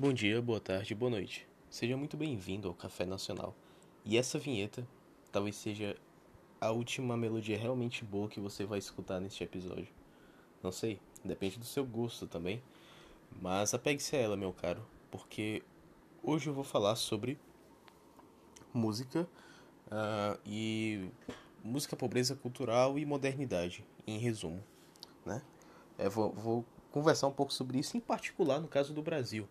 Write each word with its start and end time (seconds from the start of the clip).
Bom 0.00 0.12
dia, 0.12 0.40
boa 0.40 0.60
tarde, 0.60 0.94
boa 0.94 1.10
noite. 1.10 1.44
Seja 1.68 1.96
muito 1.96 2.16
bem-vindo 2.16 2.68
ao 2.68 2.74
Café 2.74 3.04
Nacional. 3.04 3.52
E 4.04 4.16
essa 4.16 4.38
vinheta 4.38 4.86
talvez 5.32 5.56
seja 5.56 5.96
a 6.60 6.70
última 6.70 7.16
melodia 7.16 7.58
realmente 7.58 8.04
boa 8.04 8.28
que 8.28 8.38
você 8.38 8.64
vai 8.64 8.78
escutar 8.78 9.18
neste 9.18 9.42
episódio. 9.42 9.88
Não 10.62 10.70
sei, 10.70 11.00
depende 11.24 11.58
do 11.58 11.64
seu 11.64 11.84
gosto 11.84 12.28
também. 12.28 12.62
Mas 13.42 13.74
apegue-se 13.74 14.14
a 14.14 14.20
ela, 14.20 14.36
meu 14.36 14.52
caro, 14.52 14.86
porque 15.10 15.64
hoje 16.22 16.48
eu 16.48 16.54
vou 16.54 16.62
falar 16.62 16.94
sobre 16.94 17.36
música 18.72 19.28
uh, 19.88 20.38
e 20.46 21.10
música, 21.60 21.96
pobreza 21.96 22.36
cultural 22.36 23.00
e 23.00 23.04
modernidade, 23.04 23.84
em 24.06 24.16
resumo, 24.16 24.62
né? 25.26 25.42
Eu 25.98 26.08
vou, 26.08 26.32
vou 26.32 26.64
conversar 26.92 27.26
um 27.26 27.32
pouco 27.32 27.52
sobre 27.52 27.80
isso, 27.80 27.96
em 27.96 28.00
particular 28.00 28.60
no 28.60 28.68
caso 28.68 28.94
do 28.94 29.02
Brasil. 29.02 29.48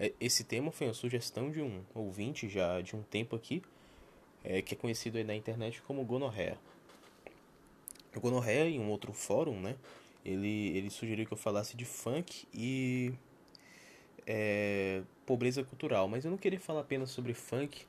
É, 0.00 0.12
esse 0.20 0.44
tema 0.44 0.70
foi 0.70 0.86
uma 0.86 0.94
sugestão 0.94 1.50
de 1.50 1.60
um 1.60 1.82
ouvinte 1.92 2.48
já 2.48 2.80
de 2.80 2.94
um 2.94 3.02
tempo 3.02 3.34
aqui, 3.34 3.60
é, 4.44 4.62
que 4.62 4.74
é 4.74 4.76
conhecido 4.76 5.18
aí 5.18 5.24
na 5.24 5.34
internet 5.34 5.82
como 5.82 6.04
Gonorrea. 6.04 6.56
O 8.14 8.20
Gonorrea, 8.20 8.66
em 8.66 8.78
um 8.78 8.88
outro 8.90 9.12
fórum, 9.12 9.60
né? 9.60 9.76
Ele, 10.24 10.76
ele 10.76 10.90
sugeriu 10.90 11.26
que 11.26 11.32
eu 11.32 11.36
falasse 11.36 11.76
de 11.76 11.84
funk 11.84 12.46
e 12.54 13.12
é, 14.26 15.02
pobreza 15.26 15.64
cultural, 15.64 16.06
mas 16.06 16.24
eu 16.24 16.30
não 16.30 16.38
queria 16.38 16.60
falar 16.60 16.82
apenas 16.82 17.10
sobre 17.10 17.34
funk 17.34 17.84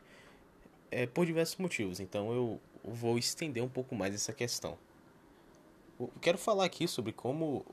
é, 0.90 1.06
por 1.06 1.26
diversos 1.26 1.58
motivos, 1.58 2.00
então 2.00 2.32
eu 2.34 2.60
vou 2.84 3.18
estender 3.20 3.64
um 3.64 3.70
pouco 3.70 3.94
mais 3.94 4.16
essa 4.16 4.34
questão. 4.34 4.78
Eu 6.00 6.12
quero 6.22 6.38
falar 6.38 6.66
aqui 6.66 6.88
sobre 6.88 7.12
como. 7.12 7.66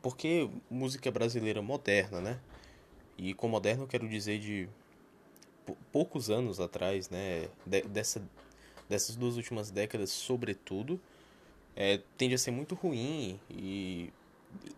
Porque 0.00 0.50
música 0.68 1.10
brasileira 1.10 1.62
moderna, 1.62 2.20
né? 2.20 2.40
E 3.22 3.34
com 3.34 3.46
moderno 3.46 3.86
quero 3.86 4.08
dizer 4.08 4.40
de 4.40 4.68
poucos 5.92 6.28
anos 6.28 6.58
atrás, 6.58 7.08
né? 7.08 7.48
De, 7.64 7.82
dessa, 7.82 8.20
dessas 8.88 9.14
duas 9.14 9.36
últimas 9.36 9.70
décadas, 9.70 10.10
sobretudo, 10.10 11.00
é, 11.76 12.00
tende 12.18 12.34
a 12.34 12.38
ser 12.38 12.50
muito 12.50 12.74
ruim 12.74 13.38
e 13.48 14.12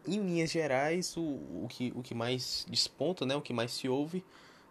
em 0.07 0.21
linhas 0.21 0.51
gerais 0.51 1.17
o, 1.17 1.23
o, 1.23 1.67
que, 1.71 1.91
o 1.97 2.03
que 2.03 2.15
mais 2.15 2.67
desponta, 2.69 3.25
né, 3.25 3.35
o 3.35 3.41
que 3.41 3.55
mais 3.55 3.73
se 3.73 3.89
ouve, 3.89 4.23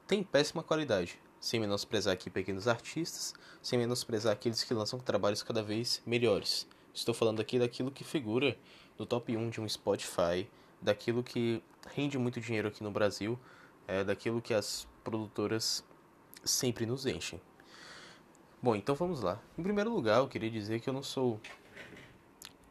tem 0.08 0.22
péssima 0.22 0.62
qualidade. 0.62 1.20
Sem 1.40 1.60
menosprezar 1.60 2.14
aqui 2.14 2.30
pequenos 2.30 2.68
artistas, 2.68 3.34
sem 3.60 3.80
menosprezar 3.80 4.34
aqueles 4.34 4.64
que 4.64 4.74
lançam 4.74 5.00
trabalhos 5.00 5.42
cada 5.42 5.64
vez 5.64 6.00
melhores. 6.06 6.68
Estou 6.94 7.14
falando 7.14 7.42
aqui 7.42 7.58
daquilo 7.58 7.92
que 7.92 8.04
figura 8.04 8.56
no 9.00 9.06
top 9.06 9.36
1 9.36 9.50
de 9.50 9.60
um 9.60 9.68
Spotify, 9.68 10.48
daquilo 10.80 11.24
que 11.24 11.62
rende 11.96 12.20
muito 12.20 12.40
dinheiro 12.40 12.68
aqui 12.68 12.84
no 12.84 12.92
Brasil, 12.92 13.38
é, 13.88 14.04
daquilo 14.04 14.42
que 14.42 14.54
as 14.54 14.88
produtoras 15.04 15.84
sempre 16.44 16.86
nos 16.86 17.06
enchem. 17.06 17.40
Bom, 18.62 18.76
então 18.76 18.96
vamos 18.96 19.22
lá. 19.22 19.42
Em 19.58 19.64
primeiro 19.64 19.94
lugar, 19.94 20.20
eu 20.20 20.28
queria 20.28 20.50
dizer 20.50 20.80
que 20.80 20.90
eu 20.90 20.94
não 20.94 21.04
sou 21.04 21.40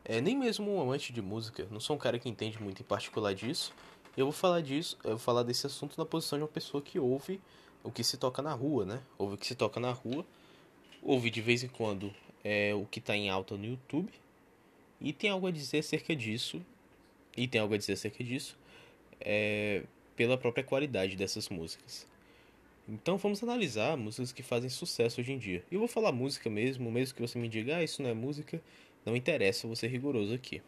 é, 0.04 0.20
nem 0.20 0.36
mesmo 0.36 0.74
um 0.74 0.80
amante 0.80 1.12
de 1.12 1.20
música, 1.22 1.66
não 1.70 1.78
sou 1.78 1.96
um 1.96 1.98
cara 1.98 2.18
que 2.18 2.28
entende 2.28 2.60
muito 2.60 2.80
em 2.80 2.84
particular 2.84 3.34
disso. 3.34 3.74
Eu 4.16 4.26
vou 4.26 4.32
falar 4.32 4.60
disso, 4.60 4.98
eu 5.04 5.10
vou 5.10 5.18
falar 5.18 5.42
desse 5.42 5.66
assunto 5.66 5.96
na 5.96 6.04
posição 6.04 6.38
de 6.38 6.42
uma 6.42 6.48
pessoa 6.48 6.82
que 6.82 6.98
ouve 6.98 7.40
o 7.84 7.90
que 7.90 8.02
se 8.04 8.16
toca 8.16 8.42
na 8.42 8.52
rua, 8.52 8.84
né? 8.84 9.02
Ouve 9.18 9.34
o 9.34 9.38
que 9.38 9.46
se 9.46 9.54
toca 9.54 9.80
na 9.80 9.92
rua, 9.92 10.24
ouve 11.02 11.30
de 11.30 11.40
vez 11.40 11.62
em 11.62 11.68
quando 11.68 12.12
é, 12.44 12.74
o 12.74 12.84
que 12.86 12.98
está 12.98 13.16
em 13.16 13.30
alta 13.30 13.56
no 13.56 13.64
YouTube 13.64 14.12
e 15.00 15.12
tem 15.12 15.30
algo 15.30 15.46
a 15.46 15.50
dizer 15.50 15.78
acerca 15.78 16.14
disso. 16.14 16.60
E 17.36 17.48
tem 17.48 17.60
algo 17.60 17.74
a 17.74 17.78
dizer 17.78 17.94
acerca 17.94 18.22
disso 18.22 18.58
é, 19.24 19.84
pela 20.16 20.36
própria 20.36 20.64
qualidade 20.64 21.16
dessas 21.16 21.48
músicas. 21.48 22.06
Então 22.88 23.16
vamos 23.16 23.42
analisar 23.42 23.96
músicas 23.96 24.32
que 24.32 24.42
fazem 24.42 24.68
sucesso 24.68 25.20
hoje 25.20 25.32
em 25.32 25.38
dia. 25.38 25.64
E 25.70 25.74
eu 25.74 25.78
vou 25.78 25.88
falar 25.88 26.12
música 26.12 26.50
mesmo, 26.50 26.90
mesmo 26.90 27.14
que 27.14 27.22
você 27.22 27.38
me 27.38 27.48
diga, 27.48 27.76
ah, 27.76 27.84
isso 27.84 28.02
não 28.02 28.10
é 28.10 28.14
música. 28.14 28.60
Não 29.04 29.16
interessa, 29.16 29.66
vou 29.66 29.76
ser 29.76 29.88
rigoroso 29.88 30.34
aqui. 30.34 30.62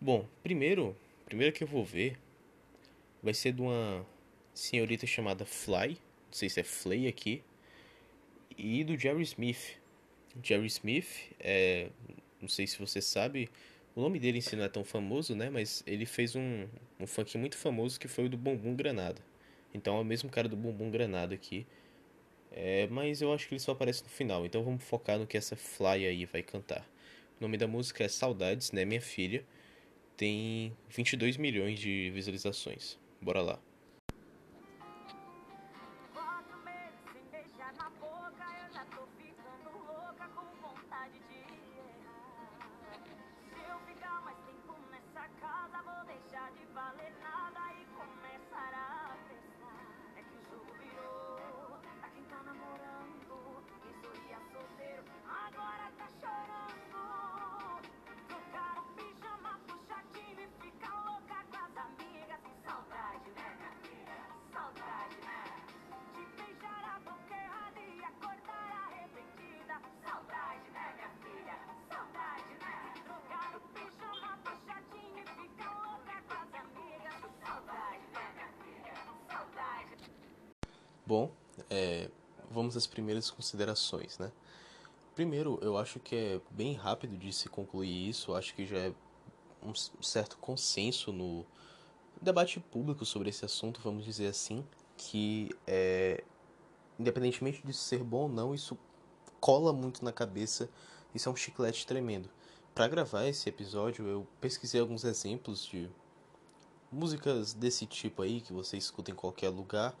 Bom, 0.00 0.26
primeiro, 0.42 0.96
primeiro 1.26 1.52
que 1.54 1.62
eu 1.62 1.68
vou 1.68 1.84
ver 1.84 2.18
vai 3.22 3.34
ser 3.34 3.52
de 3.52 3.60
uma 3.60 4.06
senhorita 4.54 5.06
chamada 5.06 5.44
Fly, 5.44 5.90
não 5.90 6.32
sei 6.32 6.48
se 6.48 6.60
é 6.60 6.64
Flay 6.64 7.06
aqui, 7.06 7.42
e 8.56 8.82
do 8.82 8.96
Jerry 8.96 9.22
Smith. 9.22 9.78
Jerry 10.42 10.66
Smith, 10.66 11.32
é, 11.38 11.90
não 12.40 12.48
sei 12.48 12.66
se 12.66 12.78
você 12.78 13.00
sabe, 13.00 13.50
o 13.94 14.00
nome 14.00 14.18
dele 14.18 14.38
em 14.38 14.40
si 14.40 14.56
não 14.56 14.64
é 14.64 14.68
tão 14.68 14.84
famoso, 14.84 15.34
né? 15.34 15.50
Mas 15.50 15.82
ele 15.86 16.06
fez 16.06 16.36
um, 16.36 16.66
um 16.98 17.06
funk 17.06 17.36
muito 17.38 17.56
famoso 17.56 17.98
que 17.98 18.08
foi 18.08 18.26
o 18.26 18.28
do 18.28 18.36
Bumbum 18.36 18.74
Granada. 18.74 19.20
Então 19.74 19.96
é 19.96 20.00
o 20.00 20.04
mesmo 20.04 20.30
cara 20.30 20.48
do 20.48 20.56
Bumbum 20.56 20.90
Granada 20.90 21.34
aqui. 21.34 21.66
É, 22.52 22.86
mas 22.88 23.22
eu 23.22 23.32
acho 23.32 23.46
que 23.48 23.54
ele 23.54 23.60
só 23.60 23.72
aparece 23.72 24.02
no 24.02 24.08
final, 24.08 24.44
então 24.44 24.62
vamos 24.64 24.82
focar 24.82 25.18
no 25.18 25.26
que 25.26 25.36
essa 25.36 25.54
Fly 25.54 26.06
aí 26.06 26.24
vai 26.24 26.42
cantar. 26.42 26.84
O 27.38 27.42
nome 27.42 27.56
da 27.56 27.68
música 27.68 28.04
é 28.04 28.08
Saudades, 28.08 28.72
né, 28.72 28.84
minha 28.84 29.00
filha? 29.00 29.44
Tem 30.16 30.76
22 30.88 31.36
milhões 31.36 31.78
de 31.78 32.10
visualizações. 32.10 32.98
Bora 33.22 33.40
lá. 33.40 33.69
Bom, 81.10 81.28
é, 81.68 82.08
vamos 82.48 82.76
às 82.76 82.86
primeiras 82.86 83.32
considerações, 83.32 84.16
né? 84.16 84.30
Primeiro, 85.12 85.58
eu 85.60 85.76
acho 85.76 85.98
que 85.98 86.14
é 86.14 86.40
bem 86.52 86.74
rápido 86.74 87.16
de 87.16 87.32
se 87.32 87.48
concluir 87.48 88.08
isso, 88.10 88.32
acho 88.32 88.54
que 88.54 88.64
já 88.64 88.78
é 88.78 88.92
um 89.60 89.74
certo 89.74 90.38
consenso 90.38 91.12
no 91.12 91.44
debate 92.22 92.60
público 92.60 93.04
sobre 93.04 93.28
esse 93.28 93.44
assunto, 93.44 93.80
vamos 93.82 94.04
dizer 94.04 94.28
assim, 94.28 94.64
que 94.96 95.50
é, 95.66 96.22
independentemente 96.96 97.60
de 97.66 97.72
ser 97.74 98.04
bom 98.04 98.22
ou 98.22 98.28
não, 98.28 98.54
isso 98.54 98.78
cola 99.40 99.72
muito 99.72 100.04
na 100.04 100.12
cabeça, 100.12 100.70
isso 101.12 101.28
é 101.28 101.32
um 101.32 101.34
chiclete 101.34 101.88
tremendo. 101.88 102.30
Para 102.72 102.86
gravar 102.86 103.26
esse 103.26 103.48
episódio, 103.48 104.06
eu 104.06 104.28
pesquisei 104.40 104.80
alguns 104.80 105.02
exemplos 105.02 105.66
de 105.66 105.90
músicas 106.92 107.52
desse 107.52 107.84
tipo 107.84 108.22
aí 108.22 108.40
que 108.40 108.52
você 108.52 108.76
escuta 108.76 109.10
em 109.10 109.14
qualquer 109.14 109.48
lugar, 109.48 109.92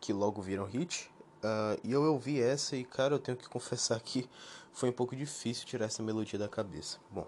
que 0.00 0.12
logo 0.12 0.40
viram 0.40 0.64
hit. 0.64 1.10
Uh, 1.38 1.78
e 1.84 1.92
eu 1.92 2.02
ouvi 2.02 2.40
essa 2.40 2.76
e, 2.76 2.84
cara, 2.84 3.14
eu 3.14 3.18
tenho 3.18 3.36
que 3.36 3.48
confessar 3.48 4.00
que 4.00 4.28
foi 4.72 4.88
um 4.88 4.92
pouco 4.92 5.14
difícil 5.14 5.66
tirar 5.66 5.86
essa 5.86 6.02
melodia 6.02 6.38
da 6.38 6.48
cabeça. 6.48 6.98
Bom, 7.10 7.26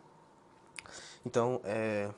então, 1.25 1.61
é... 1.65 2.11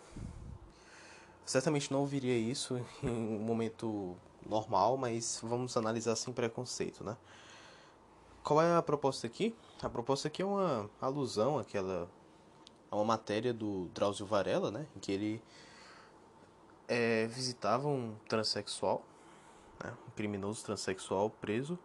certamente 1.44 1.92
não 1.92 2.00
ouviria 2.00 2.36
isso 2.36 2.80
em 3.02 3.10
um 3.10 3.38
momento 3.40 4.16
normal, 4.46 4.96
mas 4.96 5.38
vamos 5.42 5.76
analisar 5.76 6.16
sem 6.16 6.32
preconceito, 6.32 7.04
né? 7.04 7.16
Qual 8.42 8.60
é 8.60 8.74
a 8.74 8.82
proposta 8.82 9.26
aqui? 9.26 9.54
A 9.82 9.88
proposta 9.88 10.28
aqui 10.28 10.42
é 10.42 10.44
uma 10.44 10.90
alusão 11.00 11.58
àquela 11.58 12.08
a 12.90 12.96
uma 12.96 13.04
matéria 13.04 13.54
do 13.54 13.88
Drauzio 13.94 14.26
Varela, 14.26 14.70
né, 14.70 14.86
em 14.94 15.00
que 15.00 15.10
ele 15.10 15.42
é, 16.86 17.26
visitava 17.26 17.88
um 17.88 18.14
transexual 18.28 19.02
né, 19.82 19.92
um 20.06 20.10
criminoso 20.12 20.64
transexual 20.64 21.30
preso, 21.30 21.78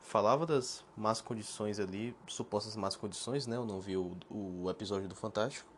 falava 0.00 0.46
das 0.46 0.84
más 0.96 1.20
condições 1.20 1.80
ali, 1.80 2.14
supostas 2.26 2.76
más 2.76 2.94
condições, 2.94 3.46
né? 3.46 3.56
Eu 3.56 3.64
não 3.64 3.80
vi 3.80 3.96
o, 3.96 4.12
o 4.30 4.70
episódio 4.70 5.08
do 5.08 5.14
Fantástico, 5.14 5.68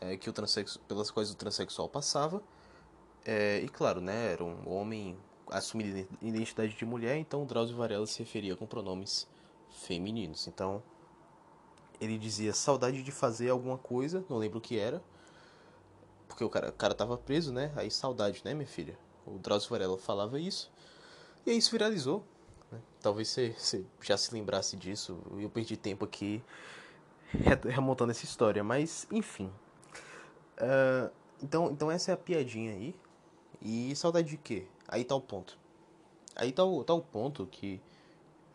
é, 0.00 0.16
que 0.16 0.28
o 0.28 0.34
pelas 0.86 1.10
quais 1.10 1.30
o 1.30 1.34
transexual 1.34 1.88
passava. 1.88 2.42
É, 3.24 3.60
e 3.60 3.68
claro, 3.68 4.00
né? 4.00 4.32
Era 4.32 4.44
um 4.44 4.68
homem 4.68 5.16
assumindo 5.50 6.06
identidade 6.20 6.76
de 6.76 6.84
mulher, 6.84 7.16
então 7.16 7.42
o 7.42 7.46
Drauzio 7.46 7.76
Varela 7.76 8.06
se 8.06 8.18
referia 8.18 8.56
com 8.56 8.66
pronomes 8.66 9.26
femininos. 9.70 10.46
Então 10.46 10.82
ele 12.00 12.18
dizia 12.18 12.52
saudade 12.52 13.02
de 13.02 13.12
fazer 13.12 13.50
alguma 13.50 13.78
coisa, 13.78 14.24
não 14.28 14.36
lembro 14.36 14.58
o 14.58 14.60
que 14.60 14.78
era, 14.78 15.02
porque 16.28 16.44
o 16.44 16.50
cara, 16.50 16.68
o 16.68 16.72
cara 16.72 16.94
tava 16.94 17.16
preso, 17.16 17.52
né? 17.52 17.72
Aí 17.76 17.90
saudade, 17.90 18.42
né, 18.44 18.54
minha 18.54 18.66
filha? 18.66 18.98
O 19.26 19.38
Drauzio 19.38 19.70
Varela 19.70 19.96
falava 19.96 20.38
isso. 20.38 20.70
E 21.46 21.52
isso 21.52 21.70
viralizou. 21.70 22.24
Né? 22.70 22.80
Talvez 23.00 23.28
você, 23.28 23.54
você 23.56 23.84
já 24.00 24.16
se 24.16 24.32
lembrasse 24.32 24.76
disso. 24.76 25.18
Eu 25.38 25.50
perdi 25.50 25.76
tempo 25.76 26.04
aqui 26.04 26.42
remontando 27.68 28.10
essa 28.10 28.24
história. 28.24 28.64
Mas, 28.64 29.06
enfim. 29.10 29.50
Uh, 30.56 31.10
então, 31.42 31.70
então 31.70 31.90
essa 31.90 32.10
é 32.10 32.14
a 32.14 32.16
piadinha 32.16 32.72
aí. 32.72 32.94
E 33.60 33.94
saudade 33.96 34.28
de 34.28 34.36
quê? 34.36 34.66
Aí 34.88 35.04
tá 35.04 35.14
o 35.14 35.20
ponto. 35.20 35.58
Aí 36.36 36.52
tá 36.52 36.64
o, 36.64 36.82
tá 36.82 36.94
o 36.94 37.00
ponto 37.00 37.46
que 37.46 37.80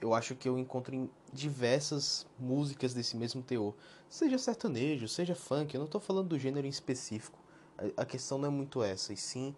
eu 0.02 0.14
acho 0.14 0.36
que 0.36 0.48
eu 0.48 0.58
encontro 0.58 0.96
em 0.96 1.10
diversas 1.32 2.26
músicas 2.38 2.94
desse 2.94 3.16
mesmo 3.18 3.42
teor. 3.42 3.74
Seja 4.10 4.38
sertanejo, 4.38 5.08
seja 5.08 5.36
funk, 5.36 5.74
eu 5.74 5.82
não 5.82 5.88
tô 5.88 6.00
falando 6.00 6.30
do 6.30 6.40
gênero 6.40 6.66
em 6.66 6.70
específico. 6.70 7.38
A, 7.78 8.02
a 8.04 8.06
questão 8.06 8.38
não 8.38 8.48
é 8.48 8.52
muito 8.52 8.82
essa, 8.84 9.14
e 9.14 9.18
sim 9.18 9.56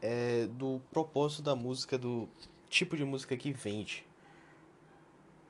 é, 0.00 0.46
do 0.46 0.80
propósito 0.90 1.42
da 1.42 1.54
música, 1.54 1.98
do 1.98 2.28
tipo 2.68 2.96
de 2.96 3.04
música 3.04 3.36
que 3.36 3.52
vende. 3.52 4.04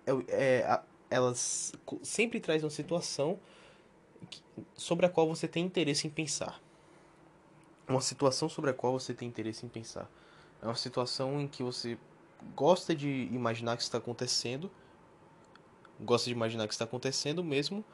É, 0.07 0.13
é, 0.29 0.81
elas 1.11 1.73
sempre 2.03 2.41
traz 2.41 2.63
uma 2.63 2.71
situação 2.71 3.39
sobre 4.75 5.07
a 5.07 5.09
qual 5.09 5.29
você 5.29 5.47
tem 5.47 5.65
interesse 5.65 6.07
em 6.07 6.11
pensar. 6.11 6.61
Uma 7.87 8.01
situação 8.01 8.49
sobre 8.49 8.71
a 8.71 8.75
qual 8.75 8.99
você 8.99 9.15
tem 9.15 9.29
interesse 9.29 9.65
em 9.65 9.69
pensar. 9.69 10.11
É 10.61 10.67
uma 10.67 10.75
situação 10.75 11.41
em 11.41 11.49
que 11.49 11.63
você 11.63 11.99
gosta 12.55 12.95
de 12.95 13.29
imaginar 13.33 13.77
que 13.77 13.83
está 13.83 13.99
acontecendo, 13.99 14.71
gosta 16.01 16.27
de 16.27 16.33
imaginar 16.33 16.67
que 16.67 16.75
está 16.75 16.85
acontecendo 16.85 17.43
mesmo, 17.43 17.85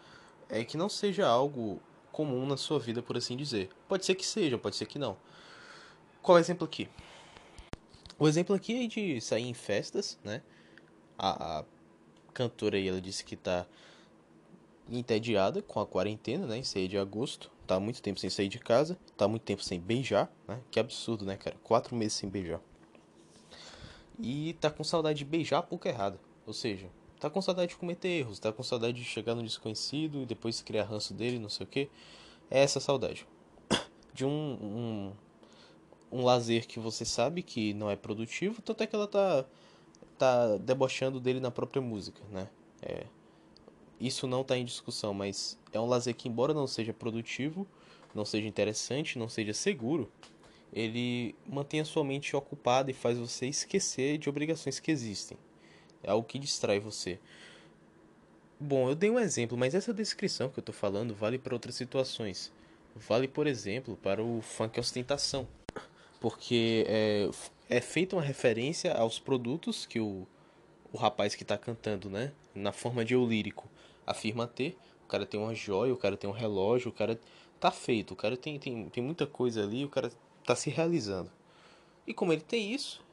é 0.49 0.65
que 0.65 0.76
não 0.76 0.88
seja 0.88 1.26
algo 1.26 1.81
comum 2.12 2.47
na 2.47 2.56
sua 2.56 2.79
vida, 2.79 3.03
por 3.03 3.17
assim 3.17 3.37
dizer. 3.37 3.71
Pode 3.88 4.05
ser 4.05 4.15
que 4.15 4.26
seja, 4.26 4.59
pode 4.59 4.76
ser 4.76 4.87
que 4.87 4.99
não. 4.99 5.17
Qual 6.23 6.38
é 6.38 6.41
o 6.41 6.43
exemplo 6.43 6.65
aqui? 6.65 6.88
O 8.19 8.28
exemplo 8.28 8.55
aqui 8.55 8.84
é 8.84 8.87
de 8.87 9.20
sair 9.20 9.49
em 9.49 9.55
festas, 9.55 10.19
né? 10.22 10.43
A, 11.19 11.61
a 11.61 11.64
cantora 12.32 12.76
aí, 12.76 12.88
ela 12.88 13.00
disse 13.00 13.25
que 13.25 13.37
tá 13.37 13.66
entediada 14.88 15.62
com 15.62 15.81
a 15.81 15.87
quarentena, 15.87 16.46
né? 16.46 16.58
Em 16.58 16.64
sair 16.64 16.88
de 16.88 16.96
agosto. 16.96 17.50
Tá 17.66 17.81
muito 17.81 18.02
tempo 18.02 18.20
sem 18.20 18.31
sair 18.31 18.49
de 18.49 18.58
casa. 18.58 18.99
Tá 19.16 19.26
muito 19.26 19.43
tempo 19.43 19.62
sem 19.62 19.81
beijar, 19.81 20.31
né? 20.46 20.61
Que 20.70 20.78
absurdo, 20.78 21.25
né, 21.25 21.37
cara? 21.37 21.56
Quatro 21.62 21.96
meses 21.96 22.14
sem 22.14 22.28
beijar. 22.28 22.61
E 24.19 24.55
tá 24.61 24.70
com 24.70 24.84
saudade 24.84 25.19
de 25.19 25.25
beijar 25.25 25.58
a 25.58 25.62
boca 25.62 25.88
errada. 25.88 26.19
Ou 26.46 26.52
seja, 26.52 26.88
tá 27.19 27.28
com 27.28 27.40
saudade 27.40 27.70
de 27.70 27.76
cometer 27.76 28.08
erros, 28.08 28.38
tá 28.38 28.52
com 28.52 28.62
saudade 28.62 28.99
de 28.99 29.05
chegar 29.05 29.34
no 29.34 29.43
desconhecido 29.43 30.22
e 30.22 30.26
depois 30.26 30.61
criar 30.61 30.84
ranço 30.84 31.14
dele, 31.14 31.38
não 31.38 31.49
sei 31.49 31.64
o 31.64 31.69
que. 31.69 31.90
É 32.50 32.61
essa 32.62 32.78
saudade. 32.78 33.26
De 34.12 34.25
um, 34.25 34.31
um, 34.31 35.12
um 36.14 36.22
lazer 36.25 36.64
que 36.69 36.78
você 36.78 37.05
sabe 37.05 37.43
que 37.43 37.75
não 37.75 37.90
é 37.90 37.96
produtivo, 37.96 38.62
tanto 38.62 38.84
é 38.84 38.87
que 38.87 38.94
ela 38.94 39.08
tá, 39.08 39.44
tá 40.16 40.56
debochando 40.58 41.19
dele 41.19 41.40
na 41.40 41.50
própria 41.50 41.82
música, 41.82 42.22
né? 42.31 42.49
É, 42.81 43.05
isso 43.99 44.28
não 44.28 44.43
está 44.43 44.56
em 44.56 44.64
discussão, 44.64 45.12
mas 45.12 45.58
é 45.72 45.81
um 45.81 45.87
lazer 45.87 46.14
que, 46.14 46.28
embora 46.28 46.55
não 46.55 46.69
seja 46.69 46.93
produtivo, 46.93 47.66
não 48.14 48.25
seja 48.25 48.46
interessante, 48.46 49.19
não 49.19 49.28
seja 49.28 49.52
seguro, 49.52 50.08
ele 50.72 51.34
mantém 51.49 51.81
a 51.81 51.84
sua 51.84 52.05
mente 52.05 52.37
ocupada 52.37 52.93
e 52.93 52.94
faz 52.94 53.19
você 53.19 53.46
esquecer 53.46 54.16
de 54.16 54.28
obrigações 54.28 54.78
que 54.78 54.93
existem. 54.93 55.37
É 56.00 56.12
algo 56.12 56.26
que 56.28 56.38
distrai 56.38 56.78
você. 56.78 57.19
Bom, 58.61 58.88
eu 58.88 58.94
dei 58.94 59.11
um 59.11 59.19
exemplo, 59.19 59.58
mas 59.58 59.75
essa 59.75 59.93
descrição 59.93 60.49
que 60.49 60.61
eu 60.61 60.62
estou 60.62 60.75
falando 60.75 61.12
vale 61.12 61.38
para 61.38 61.55
outras 61.55 61.75
situações. 61.75 62.52
Vale, 62.94 63.26
por 63.26 63.49
exemplo, 63.49 63.96
para 64.00 64.22
o 64.22 64.40
funk 64.40 64.78
ostentação. 64.78 65.49
Porque 66.25 66.87
é, 66.88 67.29
é 67.69 67.82
feita 67.82 68.17
uma 68.17 68.23
referência 68.23 68.94
aos 68.94 69.19
produtos 69.19 69.85
que 69.85 70.00
o, 70.00 70.26
o 70.91 70.97
rapaz 70.97 71.35
que 71.35 71.43
está 71.43 71.59
cantando, 71.59 72.09
né? 72.09 72.32
Na 72.55 72.73
forma 72.73 73.05
de 73.05 73.12
eu 73.12 73.26
lírico, 73.26 73.69
afirma 74.06 74.47
ter. 74.47 74.75
O 75.05 75.06
cara 75.06 75.26
tem 75.26 75.38
uma 75.38 75.55
joia, 75.55 75.93
o 75.93 75.99
cara 75.99 76.17
tem 76.17 76.31
um 76.31 76.32
relógio, 76.32 76.88
o 76.88 76.94
cara 76.94 77.21
tá 77.61 77.71
feito, 77.71 78.12
o 78.15 78.17
cara 78.17 78.38
tem, 78.38 78.59
tem, 78.59 78.88
tem 78.88 79.05
muita 79.05 79.26
coisa 79.26 79.62
ali, 79.62 79.85
o 79.85 79.91
cara 79.91 80.11
está 80.41 80.56
se 80.56 80.71
realizando. 80.71 81.31
E 82.06 82.15
como 82.15 82.32
ele 82.32 82.41
tem 82.41 82.73
isso, 82.73 83.05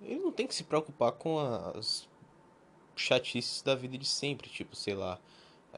ele 0.00 0.20
não 0.20 0.30
tem 0.30 0.46
que 0.46 0.54
se 0.54 0.62
preocupar 0.62 1.10
com 1.10 1.40
as 1.40 2.08
chatices 2.94 3.60
da 3.62 3.74
vida 3.74 3.98
de 3.98 4.06
sempre, 4.06 4.48
tipo, 4.48 4.76
sei 4.76 4.94
lá, 4.94 5.18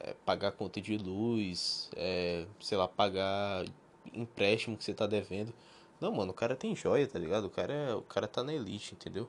é, 0.00 0.14
pagar 0.26 0.52
conta 0.52 0.82
de 0.82 0.98
luz, 0.98 1.88
é, 1.96 2.44
sei 2.60 2.76
lá, 2.76 2.86
pagar 2.86 3.64
empréstimo 4.12 4.76
que 4.76 4.84
você 4.84 4.92
tá 4.92 5.06
devendo. 5.06 5.50
Não, 6.04 6.12
mano, 6.12 6.32
o 6.32 6.34
cara 6.34 6.54
tem 6.54 6.76
joia, 6.76 7.06
tá 7.06 7.18
ligado? 7.18 7.46
O 7.46 7.50
cara, 7.50 7.72
é, 7.72 7.94
o 7.94 8.02
cara 8.02 8.28
tá 8.28 8.44
na 8.44 8.52
elite, 8.52 8.92
entendeu? 8.92 9.26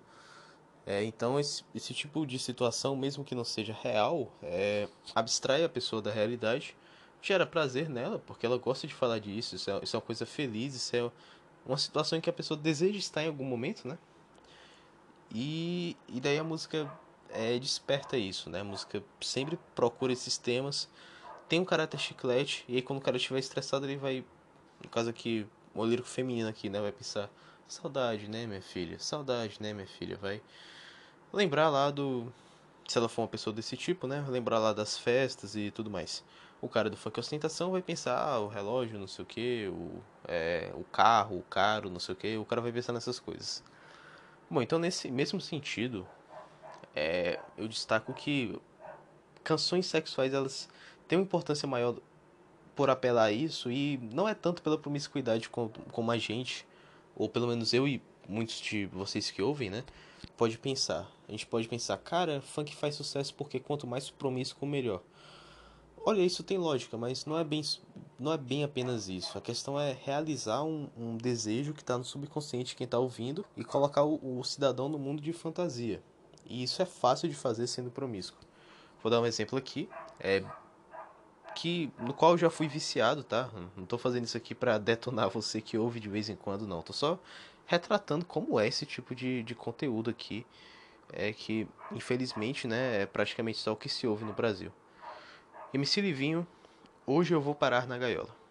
É, 0.85 1.05
então 1.05 1.39
esse, 1.39 1.63
esse 1.73 1.93
tipo 1.93 2.25
de 2.25 2.37
situação, 2.37 2.97
mesmo 2.97 3.23
que 3.23 3.33
não 3.33 3.45
seja 3.45 3.71
real, 3.71 4.29
é, 4.43 4.89
abstrai 5.15 5.63
a 5.63 5.69
pessoa 5.69 6.01
da 6.01 6.11
realidade, 6.11 6.75
gera 7.21 7.45
prazer 7.45 7.89
nela, 7.89 8.19
porque 8.19 8.45
ela 8.45 8.57
gosta 8.57 8.85
de 8.85 8.93
falar 8.93 9.19
disso, 9.19 9.55
isso 9.55 9.71
é, 9.71 9.79
isso 9.81 9.95
é 9.95 9.97
uma 9.97 10.05
coisa 10.05 10.25
feliz, 10.25 10.75
isso 10.75 10.93
é 10.97 11.09
uma 11.65 11.77
situação 11.77 12.17
em 12.17 12.21
que 12.21 12.29
a 12.29 12.33
pessoa 12.33 12.59
deseja 12.59 12.99
estar 12.99 13.23
em 13.23 13.27
algum 13.27 13.45
momento, 13.45 13.87
né? 13.87 13.97
E, 15.33 15.95
e 16.09 16.19
daí 16.19 16.37
a 16.37 16.43
música 16.43 16.91
é, 17.29 17.57
desperta 17.57 18.17
isso, 18.17 18.49
né? 18.49 18.59
A 18.59 18.65
música 18.65 19.01
sempre 19.21 19.57
procura 19.73 20.11
esses 20.11 20.37
temas, 20.37 20.89
tem 21.47 21.61
um 21.61 21.65
caráter 21.65 22.01
chiclete, 22.01 22.65
e 22.67 22.75
aí 22.75 22.81
quando 22.81 22.99
o 22.99 23.01
cara 23.01 23.15
estiver 23.15 23.39
estressado, 23.39 23.85
ele 23.85 23.95
vai, 23.95 24.25
no 24.83 24.89
caso 24.89 25.09
aqui, 25.09 25.47
o 25.75 25.85
lírico 25.85 26.07
feminino 26.07 26.49
aqui, 26.49 26.69
né? 26.69 26.81
Vai 26.81 26.91
pensar, 26.91 27.29
saudade, 27.67 28.27
né, 28.29 28.47
minha 28.47 28.61
filha? 28.61 28.97
Saudade, 28.99 29.57
né, 29.59 29.73
minha 29.73 29.87
filha? 29.87 30.17
Vai 30.17 30.41
lembrar 31.31 31.69
lá 31.69 31.91
do. 31.91 32.31
Se 32.87 32.97
ela 32.97 33.09
for 33.09 33.23
uma 33.23 33.27
pessoa 33.27 33.53
desse 33.53 33.75
tipo, 33.75 34.07
né? 34.07 34.23
Lembrar 34.27 34.59
lá 34.59 34.73
das 34.73 34.97
festas 34.97 35.55
e 35.55 35.71
tudo 35.71 35.89
mais 35.89 36.23
o 36.65 36.69
cara 36.69 36.89
do 36.89 36.97
funk 36.97 37.19
ostentação 37.19 37.71
vai 37.71 37.81
pensar, 37.81 38.17
ah, 38.17 38.39
o 38.39 38.47
relógio, 38.47 38.97
não 38.97 39.07
sei 39.07 39.23
o 39.23 39.25
que, 39.25 39.67
o, 39.67 40.01
é, 40.27 40.71
o 40.75 40.83
carro, 40.83 41.37
o 41.37 41.43
caro, 41.43 41.89
não 41.89 41.99
sei 41.99 42.13
o 42.13 42.15
que, 42.15 42.37
o 42.37 42.45
cara 42.45 42.61
vai 42.61 42.71
pensar 42.71 42.93
nessas 42.93 43.19
coisas. 43.19 43.63
Bom, 44.49 44.61
então 44.61 44.79
nesse 44.79 45.09
mesmo 45.11 45.39
sentido, 45.39 46.07
é, 46.95 47.39
eu 47.57 47.67
destaco 47.67 48.13
que 48.13 48.59
canções 49.43 49.85
sexuais 49.85 50.33
elas 50.33 50.67
têm 51.07 51.19
uma 51.19 51.25
importância 51.25 51.67
maior 51.67 51.95
por 52.75 52.89
apelar 52.89 53.25
a 53.25 53.31
isso 53.31 53.71
e 53.71 53.97
não 54.11 54.27
é 54.27 54.33
tanto 54.33 54.61
pela 54.61 54.77
promiscuidade 54.77 55.49
como, 55.49 55.69
como 55.91 56.11
a 56.11 56.17
gente, 56.17 56.65
ou 57.15 57.29
pelo 57.29 57.47
menos 57.47 57.73
eu 57.73 57.87
e 57.87 58.01
muitos 58.27 58.59
de 58.59 58.85
vocês 58.87 59.31
que 59.31 59.41
ouvem, 59.41 59.69
né, 59.69 59.83
pode 60.37 60.57
pensar. 60.57 61.09
A 61.27 61.31
gente 61.31 61.45
pode 61.45 61.67
pensar, 61.67 61.97
cara, 61.97 62.41
funk 62.41 62.75
faz 62.75 62.95
sucesso 62.95 63.33
porque 63.33 63.59
quanto 63.59 63.87
mais 63.87 64.09
promíscuo, 64.09 64.67
melhor. 64.67 65.01
Olha, 66.07 66.21
isso 66.21 66.43
tem 66.43 66.57
lógica, 66.57 66.97
mas 66.97 67.25
não 67.25 67.37
é 67.37 67.43
bem, 67.43 67.61
não 68.19 68.31
é 68.31 68.37
bem 68.37 68.63
apenas 68.63 69.09
isso. 69.09 69.37
A 69.37 69.41
questão 69.41 69.79
é 69.79 69.97
realizar 70.03 70.63
um, 70.63 70.87
um 70.95 71.17
desejo 71.17 71.73
que 71.73 71.81
está 71.81 71.97
no 71.97 72.03
subconsciente 72.03 72.69
de 72.69 72.75
quem 72.75 72.85
está 72.85 72.99
ouvindo 72.99 73.43
e 73.57 73.63
colocar 73.63 74.03
o, 74.03 74.39
o 74.39 74.43
cidadão 74.43 74.87
no 74.87 74.99
mundo 74.99 75.19
de 75.19 75.33
fantasia. 75.33 75.99
E 76.45 76.61
isso 76.61 76.79
é 76.79 76.85
fácil 76.85 77.27
de 77.27 77.33
fazer 77.33 77.65
sendo 77.65 77.89
promíscuo. 77.89 78.39
Vou 79.01 79.09
dar 79.09 79.19
um 79.19 79.25
exemplo 79.25 79.57
aqui, 79.57 79.89
é 80.19 80.43
que 81.55 81.89
no 81.97 82.13
qual 82.13 82.33
eu 82.33 82.37
já 82.37 82.49
fui 82.49 82.67
viciado, 82.67 83.23
tá? 83.23 83.49
Não 83.75 83.83
estou 83.83 83.97
fazendo 83.97 84.25
isso 84.25 84.37
aqui 84.37 84.53
para 84.53 84.77
detonar 84.77 85.29
você 85.29 85.61
que 85.61 85.77
ouve 85.77 85.99
de 85.99 86.09
vez 86.09 86.29
em 86.29 86.35
quando, 86.35 86.67
não. 86.67 86.81
Tô 86.81 86.93
só 86.93 87.17
retratando 87.65 88.25
como 88.25 88.59
é 88.59 88.67
esse 88.67 88.85
tipo 88.85 89.15
de, 89.15 89.41
de 89.41 89.55
conteúdo 89.55 90.09
aqui, 90.09 90.45
é 91.11 91.31
que 91.33 91.67
infelizmente, 91.91 92.67
né, 92.67 93.03
é 93.03 93.05
praticamente 93.05 93.57
só 93.57 93.73
o 93.73 93.75
que 93.75 93.89
se 93.89 94.05
ouve 94.05 94.25
no 94.25 94.33
Brasil. 94.33 94.71
MC 95.73 96.01
Livinho, 96.01 96.45
hoje 97.07 97.33
eu 97.33 97.41
vou 97.41 97.55
parar 97.55 97.87
na 97.87 97.97
gaiola. 97.97 98.44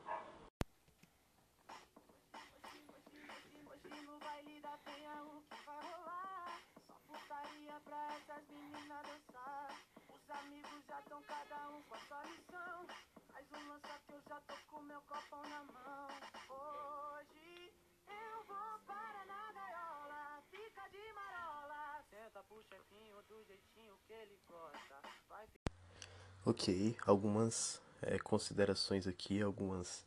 Ok, 26.46 26.94
algumas 27.06 27.80
é, 28.02 28.18
considerações 28.18 29.06
aqui, 29.06 29.40
algumas 29.40 30.04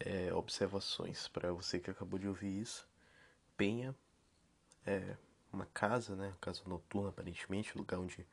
é, 0.00 0.32
observações 0.32 1.28
para 1.28 1.52
você 1.52 1.78
que 1.78 1.90
acabou 1.90 2.18
de 2.18 2.26
ouvir 2.26 2.62
isso. 2.62 2.88
Penha 3.58 3.94
é 4.86 5.16
uma 5.52 5.66
casa, 5.66 6.16
né? 6.16 6.34
Casa 6.40 6.62
noturna, 6.66 7.10
aparentemente, 7.10 7.76
lugar 7.76 7.98
onde 7.98 8.26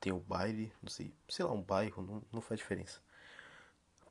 tem 0.00 0.12
o 0.12 0.18
baile, 0.18 0.72
não 0.82 0.90
sei, 0.90 1.14
sei 1.28 1.44
lá, 1.44 1.52
um 1.52 1.62
bairro, 1.62 2.02
não, 2.02 2.20
não 2.32 2.40
faz 2.40 2.58
diferença. 2.58 3.00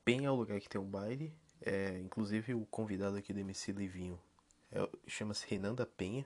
Penha 0.05 0.29
é 0.29 0.31
o 0.31 0.35
lugar 0.35 0.57
que 0.61 0.69
tem 0.69 0.79
o 0.79 0.85
baile, 0.85 1.33
é, 1.61 1.99
inclusive 1.99 2.53
o 2.53 2.65
convidado 2.67 3.17
aqui 3.17 3.33
do 3.33 3.39
MC 3.41 3.73
Livinho 3.73 4.17
É, 4.71 4.89
Chama-se 5.07 5.45
Renan 5.45 5.75
da 5.75 5.85
Penha. 5.85 6.25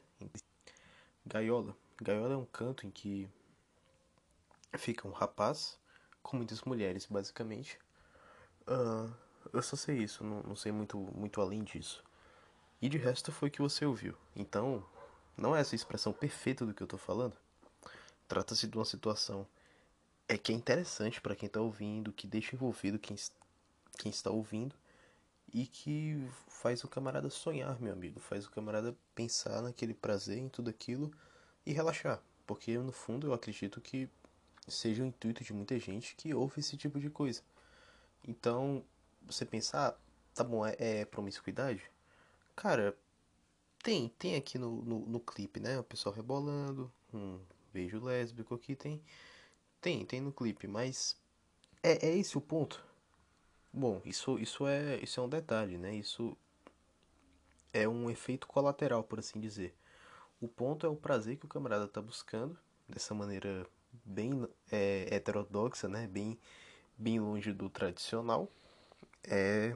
Gaiola. 1.25 1.75
Gaiola 1.99 2.35
é 2.35 2.37
um 2.37 2.45
canto 2.45 2.85
em 2.85 2.91
que 2.91 3.27
fica 4.77 5.07
um 5.07 5.11
rapaz 5.11 5.81
com 6.21 6.37
muitas 6.37 6.61
mulheres, 6.61 7.05
basicamente. 7.05 7.77
Uh, 8.67 9.11
eu 9.51 9.61
só 9.61 9.75
sei 9.75 9.97
isso, 9.97 10.23
não, 10.23 10.43
não 10.43 10.55
sei 10.55 10.71
muito, 10.71 10.97
muito 11.15 11.41
além 11.41 11.63
disso. 11.63 12.03
E 12.81 12.89
de 12.89 12.97
resto 12.97 13.31
foi 13.31 13.49
o 13.49 13.51
que 13.51 13.61
você 13.61 13.85
ouviu. 13.85 14.15
Então, 14.35 14.83
não 15.37 15.55
é 15.55 15.61
essa 15.61 15.75
expressão 15.75 16.13
perfeita 16.13 16.65
do 16.65 16.73
que 16.73 16.81
eu 16.81 16.87
tô 16.87 16.97
falando. 16.97 17.35
Trata-se 18.27 18.67
de 18.67 18.77
uma 18.77 18.85
situação 18.85 19.47
é 20.27 20.37
que 20.37 20.53
é 20.53 20.55
interessante 20.55 21.19
para 21.19 21.35
quem 21.35 21.49
tá 21.49 21.59
ouvindo, 21.59 22.13
que 22.13 22.25
deixa 22.25 22.55
envolvido 22.55 22.97
quem, 22.97 23.17
quem 23.97 24.09
está 24.09 24.31
ouvindo 24.31 24.73
e 25.53 25.65
que 25.65 26.25
faz 26.47 26.83
o 26.85 26.87
camarada 26.87 27.29
sonhar, 27.29 27.79
meu 27.81 27.91
amigo, 27.91 28.19
faz 28.19 28.45
o 28.45 28.51
camarada 28.51 28.95
pensar 29.13 29.61
naquele 29.61 29.93
prazer, 29.93 30.37
em 30.37 30.47
tudo 30.47 30.69
aquilo 30.69 31.11
e 31.65 31.73
relaxar, 31.73 32.21
porque 32.47 32.77
no 32.77 32.93
fundo 32.93 33.27
eu 33.27 33.33
acredito 33.33 33.81
que 33.81 34.09
seja 34.67 35.03
o 35.03 35.05
intuito 35.05 35.43
de 35.43 35.53
muita 35.53 35.77
gente 35.79 36.15
que 36.15 36.33
ouve 36.33 36.59
esse 36.59 36.77
tipo 36.77 36.99
de 36.99 37.09
coisa. 37.09 37.41
Então, 38.27 38.83
você 39.25 39.45
pensar, 39.45 39.89
ah, 39.89 39.95
tá 40.33 40.43
bom, 40.43 40.65
é, 40.65 40.75
é 40.79 41.05
promiscuidade? 41.05 41.83
Cara, 42.55 42.95
tem, 43.83 44.09
tem 44.17 44.35
aqui 44.35 44.57
no, 44.57 44.81
no, 44.83 44.99
no 44.99 45.19
clipe, 45.19 45.59
né? 45.59 45.79
O 45.79 45.83
pessoal 45.83 46.13
rebolando, 46.13 46.91
um 47.13 47.39
beijo 47.73 47.99
lésbico 48.03 48.53
aqui, 48.53 48.75
tem, 48.75 49.01
tem, 49.79 50.05
tem 50.05 50.21
no 50.21 50.31
clipe, 50.31 50.67
mas 50.67 51.17
é, 51.81 52.07
é 52.07 52.17
esse 52.17 52.37
o 52.37 52.41
ponto? 52.41 52.83
Bom, 53.73 54.01
isso, 54.05 54.37
isso, 54.37 54.67
é, 54.67 54.97
isso 55.01 55.19
é 55.19 55.23
um 55.23 55.29
detalhe, 55.29 55.77
né? 55.77 55.95
Isso 55.95 56.37
é 57.73 57.87
um 57.87 58.09
efeito 58.09 58.47
colateral, 58.47 59.03
por 59.03 59.19
assim 59.19 59.39
dizer. 59.39 59.73
O 60.39 60.47
ponto 60.47 60.85
é 60.85 60.89
o 60.89 60.95
prazer 60.95 61.37
que 61.37 61.45
o 61.45 61.49
camarada 61.49 61.87
tá 61.87 62.01
buscando, 62.01 62.57
dessa 62.87 63.13
maneira 63.13 63.65
bem 64.05 64.47
é, 64.71 65.07
heterodoxa, 65.15 65.87
né? 65.87 66.07
Bem, 66.07 66.37
bem 66.97 67.19
longe 67.19 67.51
do 67.53 67.69
tradicional. 67.69 68.49
É 69.23 69.75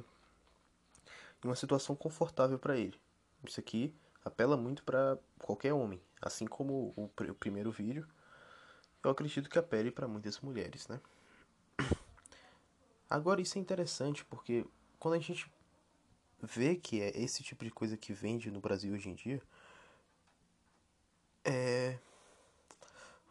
uma 1.44 1.56
situação 1.56 1.96
confortável 1.96 2.58
para 2.58 2.78
ele. 2.78 3.00
Isso 3.48 3.60
aqui 3.60 3.94
apela 4.24 4.58
muito 4.58 4.84
para 4.84 5.18
qualquer 5.40 5.74
homem, 5.74 6.02
assim 6.22 6.48
como 6.48 6.94
o, 6.96 7.04
o 7.06 7.36
primeiro 7.36 7.72
vídeo. 7.72 8.08
Eu 9.04 9.12
acredito 9.12 9.50
que 9.50 9.60
apele 9.60 9.92
para 9.92 10.08
muitas 10.08 10.40
mulheres, 10.40 10.88
né? 10.88 11.00
Agora 13.08 13.40
isso 13.40 13.58
é 13.58 13.62
interessante 13.62 14.26
porque 14.26 14.66
quando 14.98 15.14
a 15.14 15.20
gente 15.20 15.50
vê 16.42 16.76
que 16.76 17.02
é 17.02 17.10
esse 17.16 17.44
tipo 17.44 17.64
de 17.64 17.72
coisa 17.72 17.96
que 17.96 18.14
vende 18.14 18.50
no 18.50 18.60
Brasil 18.60 18.94
hoje 18.94 19.10
em 19.10 19.14
dia, 19.14 19.42
é 21.44 22.00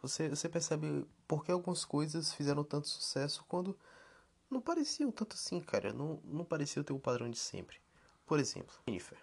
você, 0.07 0.29
você 0.29 0.47
percebe 0.47 1.05
por 1.27 1.43
que 1.43 1.51
algumas 1.51 1.83
coisas 1.85 2.33
fizeram 2.33 2.63
tanto 2.63 2.87
sucesso 2.87 3.43
quando 3.47 3.77
não 4.49 4.61
pareciam 4.61 5.11
tanto 5.11 5.35
assim, 5.35 5.59
cara. 5.59 5.91
Não, 5.93 6.19
não 6.23 6.45
parecia 6.45 6.83
ter 6.83 6.93
o 6.93 6.99
padrão 6.99 7.29
de 7.29 7.37
sempre. 7.37 7.77
Por 8.25 8.39
exemplo, 8.39 8.73
Jennifer. 8.87 9.17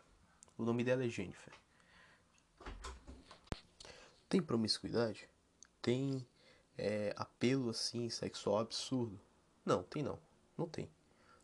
O 0.58 0.64
nome 0.64 0.84
dela 0.84 1.04
é 1.04 1.08
Jennifer. 1.08 1.52
Tem 4.28 4.42
promiscuidade? 4.42 5.28
Tem 5.80 6.26
é, 6.76 7.12
apelo 7.16 7.70
assim, 7.70 8.08
sexual 8.10 8.58
absurdo? 8.58 9.20
Não, 9.64 9.82
tem 9.82 10.02
não. 10.02 10.18
Não 10.56 10.68
tem. 10.68 10.90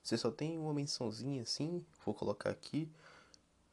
Você 0.03 0.17
só 0.17 0.31
tem 0.31 0.59
uma 0.59 0.73
mençãozinha 0.73 1.43
assim, 1.43 1.85
vou 2.05 2.15
colocar 2.15 2.51
aqui 2.51 2.91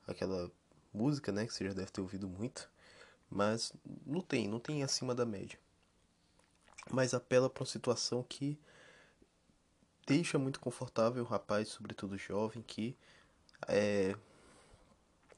aquela 0.07 0.51
música, 0.93 1.31
né, 1.31 1.45
que 1.45 1.53
você 1.53 1.67
já 1.67 1.73
deve 1.73 1.91
ter 1.91 2.01
ouvido 2.01 2.27
muito, 2.27 2.69
mas 3.29 3.73
não 4.05 4.21
tem, 4.21 4.47
não 4.47 4.59
tem 4.59 4.83
acima 4.83 5.13
da 5.13 5.25
média. 5.25 5.59
Mas 6.91 7.13
apela 7.13 7.49
para 7.49 7.61
uma 7.61 7.67
situação 7.67 8.23
que 8.23 8.59
deixa 10.05 10.37
muito 10.37 10.59
confortável 10.59 11.23
o 11.23 11.27
rapaz, 11.27 11.69
sobretudo 11.69 12.17
jovem, 12.17 12.61
que 12.61 12.95
é, 13.67 14.15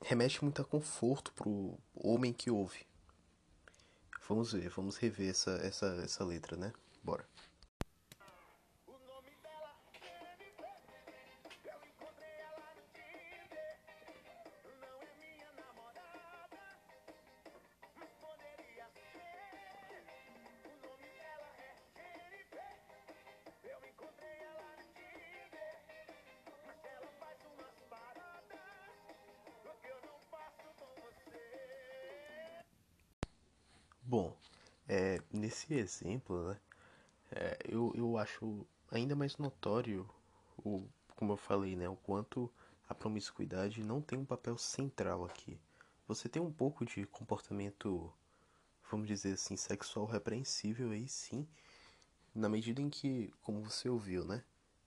remete 0.01 0.43
muito 0.43 0.61
a 0.61 0.65
conforto 0.65 1.31
pro 1.33 1.77
homem 1.95 2.33
que 2.33 2.51
ouve. 2.51 2.85
Vamos 4.27 4.51
ver, 4.51 4.69
vamos 4.69 4.97
rever 4.97 5.29
essa, 5.29 5.51
essa, 5.63 5.85
essa 6.03 6.25
letra, 6.25 6.57
né? 6.57 6.73
Bora. 7.01 7.25
Nesse 35.47 35.73
exemplo, 35.73 36.49
né, 36.49 36.57
é, 37.31 37.57
eu, 37.69 37.93
eu 37.95 38.17
acho 38.17 38.65
ainda 38.91 39.15
mais 39.15 39.37
notório, 39.37 40.07
o, 40.57 40.83
como 41.15 41.31
eu 41.33 41.37
falei, 41.37 41.73
né, 41.73 41.87
o 41.87 41.95
quanto 41.95 42.51
a 42.89 42.93
promiscuidade 42.93 43.81
não 43.81 44.01
tem 44.01 44.19
um 44.19 44.25
papel 44.25 44.57
central 44.57 45.23
aqui. 45.23 45.57
Você 46.05 46.27
tem 46.27 46.41
um 46.41 46.51
pouco 46.51 46.85
de 46.85 47.05
comportamento, 47.05 48.11
vamos 48.91 49.07
dizer 49.07 49.33
assim, 49.33 49.55
sexual 49.55 50.05
repreensível 50.05 50.91
aí 50.91 51.07
sim, 51.07 51.47
na 52.35 52.49
medida 52.49 52.81
em 52.81 52.89
que, 52.89 53.33
como 53.41 53.61
você 53.61 53.87
ouviu, 53.87 54.25
né, 54.25 54.43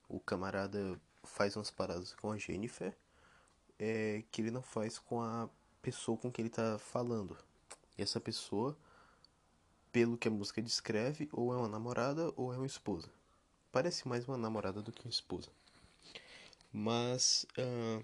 o 0.07 0.19
camarada 0.19 0.99
faz 1.23 1.55
umas 1.55 1.71
paradas 1.71 2.13
com 2.13 2.31
a 2.31 2.37
Jennifer 2.37 2.95
é, 3.79 4.23
que 4.31 4.43
ele 4.43 4.51
não 4.51 4.61
faz 4.61 4.99
com 4.99 5.21
a 5.21 5.49
pessoa 5.81 6.17
com 6.17 6.31
quem 6.31 6.43
ele 6.43 6.53
tá 6.53 6.77
falando. 6.77 7.35
E 7.97 8.03
essa 8.03 8.19
pessoa 8.19 8.77
pelo 9.91 10.17
que 10.17 10.27
a 10.27 10.31
música 10.31 10.61
descreve, 10.61 11.29
ou 11.31 11.53
é 11.53 11.57
uma 11.57 11.67
namorada 11.67 12.33
ou 12.35 12.53
é 12.53 12.57
uma 12.57 12.65
esposa. 12.65 13.09
Parece 13.71 14.07
mais 14.07 14.27
uma 14.27 14.37
namorada 14.37 14.81
do 14.81 14.91
que 14.91 15.03
uma 15.03 15.09
esposa. 15.09 15.49
Mas. 16.71 17.45
Uh, 17.57 18.03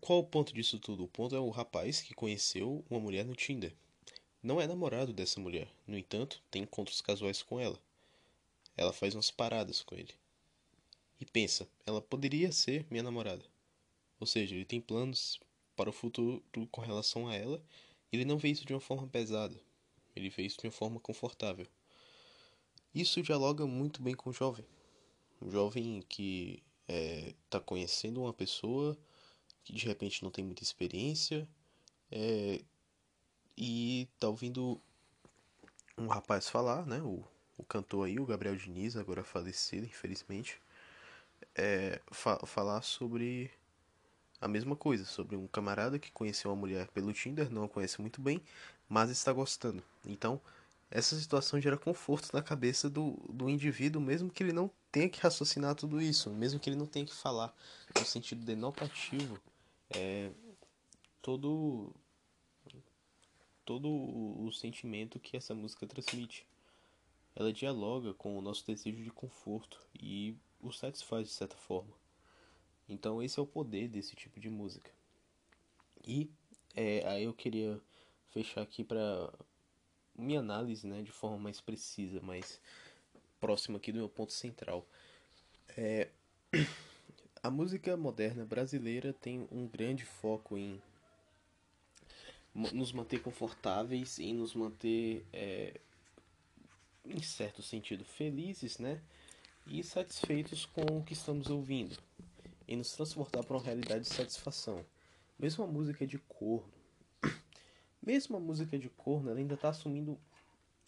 qual 0.00 0.20
o 0.20 0.24
ponto 0.24 0.54
disso 0.54 0.78
tudo? 0.78 1.04
O 1.04 1.08
ponto 1.08 1.34
é 1.34 1.40
o 1.40 1.50
rapaz 1.50 2.00
que 2.00 2.14
conheceu 2.14 2.84
uma 2.88 3.00
mulher 3.00 3.24
no 3.24 3.34
Tinder. 3.34 3.74
Não 4.42 4.60
é 4.60 4.66
namorado 4.66 5.12
dessa 5.12 5.40
mulher, 5.40 5.68
no 5.86 5.98
entanto, 5.98 6.42
tem 6.50 6.62
encontros 6.62 7.02
casuais 7.02 7.42
com 7.42 7.60
ela. 7.60 7.78
Ela 8.76 8.92
faz 8.92 9.14
umas 9.14 9.30
paradas 9.30 9.82
com 9.82 9.94
ele. 9.94 10.14
E 11.20 11.26
pensa, 11.26 11.68
ela 11.84 12.00
poderia 12.00 12.50
ser 12.50 12.86
minha 12.90 13.02
namorada. 13.02 13.44
Ou 14.18 14.26
seja, 14.26 14.54
ele 14.54 14.64
tem 14.64 14.80
planos 14.80 15.38
para 15.76 15.90
o 15.90 15.92
futuro 15.92 16.42
com 16.70 16.80
relação 16.80 17.28
a 17.28 17.34
ela. 17.34 17.62
E 18.10 18.16
ele 18.16 18.24
não 18.24 18.38
vê 18.38 18.48
isso 18.48 18.64
de 18.64 18.72
uma 18.72 18.80
forma 18.80 19.06
pesada, 19.06 19.60
ele 20.14 20.30
vê 20.30 20.42
isso 20.42 20.58
de 20.58 20.66
uma 20.66 20.72
forma 20.72 21.00
confortável. 21.00 21.66
Isso 22.94 23.22
dialoga 23.22 23.66
muito 23.66 24.02
bem 24.02 24.14
com 24.14 24.30
o 24.30 24.32
jovem. 24.32 24.64
Um 25.40 25.50
jovem 25.50 26.02
que 26.08 26.62
está 27.44 27.58
é, 27.58 27.60
conhecendo 27.60 28.22
uma 28.22 28.32
pessoa 28.32 28.98
que 29.64 29.72
de 29.72 29.86
repente 29.86 30.22
não 30.22 30.30
tem 30.30 30.44
muita 30.44 30.62
experiência 30.62 31.48
é, 32.10 32.60
e 33.56 34.08
está 34.14 34.28
ouvindo 34.28 34.80
um 35.96 36.08
rapaz 36.08 36.48
falar, 36.48 36.86
né? 36.86 37.00
O, 37.02 37.22
o 37.56 37.62
cantor 37.62 38.06
aí, 38.06 38.18
o 38.18 38.26
Gabriel 38.26 38.56
Diniz, 38.56 38.96
agora 38.96 39.22
falecido, 39.22 39.86
infelizmente, 39.86 40.60
é, 41.54 42.00
fa 42.10 42.38
falar 42.46 42.82
sobre 42.82 43.50
a 44.40 44.48
mesma 44.48 44.74
coisa, 44.74 45.04
sobre 45.04 45.36
um 45.36 45.46
camarada 45.46 45.98
que 45.98 46.10
conheceu 46.10 46.50
uma 46.50 46.56
mulher 46.56 46.88
pelo 46.88 47.12
Tinder, 47.12 47.50
não 47.50 47.64
a 47.64 47.68
conhece 47.68 48.00
muito 48.00 48.20
bem, 48.20 48.42
mas 48.90 49.08
está 49.08 49.32
gostando. 49.32 49.82
Então, 50.04 50.40
essa 50.90 51.16
situação 51.16 51.60
gera 51.60 51.78
conforto 51.78 52.28
na 52.34 52.42
cabeça 52.42 52.90
do, 52.90 53.12
do 53.32 53.48
indivíduo, 53.48 54.02
mesmo 54.02 54.28
que 54.28 54.42
ele 54.42 54.52
não 54.52 54.68
tenha 54.90 55.08
que 55.08 55.20
raciocinar 55.20 55.76
tudo 55.76 56.02
isso, 56.02 56.28
mesmo 56.30 56.58
que 56.58 56.68
ele 56.68 56.76
não 56.76 56.86
tenha 56.86 57.06
que 57.06 57.14
falar 57.14 57.56
no 57.96 58.04
sentido 58.04 58.44
denotativo, 58.44 59.40
é, 59.90 60.32
todo 61.22 61.94
todo 63.64 63.88
o 63.88 64.50
sentimento 64.50 65.20
que 65.20 65.36
essa 65.36 65.54
música 65.54 65.86
transmite. 65.86 66.44
Ela 67.36 67.52
dialoga 67.52 68.12
com 68.12 68.36
o 68.36 68.42
nosso 68.42 68.66
desejo 68.66 69.04
de 69.04 69.10
conforto 69.10 69.80
e 69.94 70.34
o 70.60 70.72
satisfaz 70.72 71.28
de 71.28 71.34
certa 71.34 71.56
forma. 71.56 71.92
Então 72.88 73.22
esse 73.22 73.38
é 73.38 73.42
o 73.42 73.46
poder 73.46 73.86
desse 73.86 74.16
tipo 74.16 74.40
de 74.40 74.50
música. 74.50 74.90
E 76.04 76.28
é, 76.74 77.06
aí 77.06 77.22
eu 77.22 77.32
queria 77.32 77.80
fechar 78.30 78.62
aqui 78.62 78.82
para 78.84 79.32
minha 80.16 80.40
análise, 80.40 80.86
né, 80.86 81.02
de 81.02 81.10
forma 81.10 81.38
mais 81.38 81.60
precisa, 81.60 82.20
mais 82.20 82.60
próxima 83.40 83.78
aqui 83.78 83.90
do 83.90 83.98
meu 83.98 84.08
ponto 84.08 84.32
central. 84.32 84.86
É, 85.76 86.08
a 87.42 87.50
música 87.50 87.96
moderna 87.96 88.44
brasileira 88.44 89.12
tem 89.12 89.46
um 89.50 89.66
grande 89.66 90.04
foco 90.04 90.58
em 90.58 90.80
nos 92.54 92.92
manter 92.92 93.22
confortáveis 93.22 94.18
e 94.18 94.32
nos 94.32 94.54
manter, 94.54 95.24
é, 95.32 95.80
em 97.04 97.22
certo 97.22 97.62
sentido, 97.62 98.04
felizes, 98.04 98.78
né? 98.78 99.00
E 99.66 99.82
satisfeitos 99.84 100.66
com 100.66 100.98
o 100.98 101.04
que 101.04 101.12
estamos 101.12 101.48
ouvindo. 101.48 101.96
E 102.66 102.74
nos 102.74 102.92
transportar 102.92 103.44
para 103.44 103.56
uma 103.56 103.62
realidade 103.62 104.02
de 104.02 104.12
satisfação. 104.12 104.84
Mesmo 105.38 105.64
a 105.64 105.66
música 105.66 106.06
de 106.06 106.18
corno, 106.18 106.79
mesmo 108.02 108.36
a 108.36 108.40
música 108.40 108.78
de 108.78 108.88
corno, 108.88 109.30
ela 109.30 109.38
ainda 109.38 109.54
está 109.54 109.68
assumindo. 109.68 110.18